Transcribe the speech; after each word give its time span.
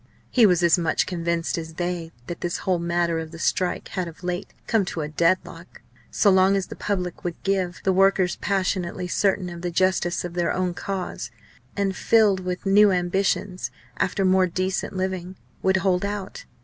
He 0.31 0.47
was 0.47 0.63
as 0.63 0.79
much 0.79 1.05
convinced 1.05 1.59
as 1.59 1.75
they 1.75 2.11
that 2.25 2.41
this 2.41 2.57
whole 2.65 2.79
matter 2.79 3.19
of 3.19 3.29
the 3.29 3.37
strike 3.37 3.89
had 3.89 4.07
of 4.07 4.23
late 4.23 4.51
come 4.65 4.83
to 4.85 5.01
a 5.01 5.07
deadlock. 5.07 5.83
So 6.09 6.31
long 6.31 6.55
as 6.55 6.65
the 6.65 6.75
public 6.75 7.23
would 7.23 7.35
give, 7.43 7.79
the 7.83 7.93
workers, 7.93 8.35
passionately 8.37 9.07
certain 9.07 9.47
of 9.47 9.61
the 9.61 9.69
justice 9.69 10.25
of 10.25 10.33
their 10.33 10.51
own 10.53 10.73
cause, 10.73 11.29
and 11.77 11.95
filled 11.95 12.39
with 12.39 12.65
new 12.65 12.89
ambitions 12.91 13.69
after 13.97 14.25
more 14.25 14.47
decent 14.47 14.95
living, 14.97 15.35
would 15.61 15.77
hold 15.77 16.03
out. 16.03 16.45